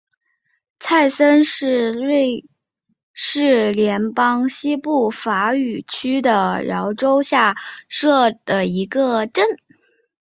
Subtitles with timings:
[0.83, 2.47] 莱森是瑞
[3.13, 7.55] 士联邦西部法语区的沃州下
[7.87, 9.45] 设的一个镇。